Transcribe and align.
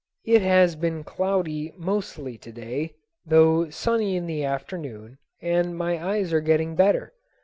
It 0.25 0.41
has 0.41 0.75
been 0.75 1.03
cloudy 1.03 1.75
mostly 1.77 2.35
to 2.35 2.51
day, 2.51 2.95
though 3.23 3.69
sunny 3.69 4.15
in 4.15 4.25
the 4.25 4.43
afternoon, 4.43 5.19
and 5.43 5.77
my 5.77 6.03
eyes 6.03 6.33
are 6.33 6.41
getting 6.41 6.73
better. 6.75 7.13